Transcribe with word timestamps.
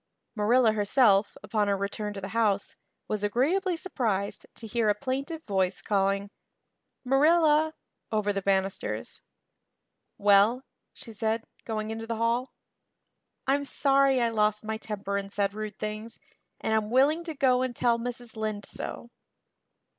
Marilla 0.33 0.71
herself, 0.71 1.37
upon 1.43 1.67
her 1.67 1.77
return 1.77 2.11
to 2.13 2.21
the 2.21 2.29
house, 2.29 2.75
was 3.07 3.23
agreeably 3.23 3.77
surprised 3.77 4.47
to 4.55 4.65
hear 4.65 4.89
a 4.89 4.95
plaintive 4.95 5.43
voice 5.43 5.79
calling, 5.79 6.31
"Marilla" 7.05 7.75
over 8.11 8.33
the 8.33 8.41
banisters. 8.41 9.21
"Well?" 10.17 10.63
she 10.91 11.13
said, 11.13 11.43
going 11.65 11.91
into 11.91 12.07
the 12.07 12.15
hall. 12.15 12.51
"I'm 13.45 13.63
sorry 13.63 14.19
I 14.19 14.29
lost 14.29 14.63
my 14.63 14.77
temper 14.77 15.17
and 15.17 15.31
said 15.31 15.53
rude 15.53 15.77
things, 15.77 16.17
and 16.59 16.73
I'm 16.73 16.89
willing 16.89 17.23
to 17.25 17.35
go 17.35 17.61
and 17.61 17.75
tell 17.75 17.99
Mrs. 17.99 18.35
Lynde 18.35 18.65
so." 18.65 19.11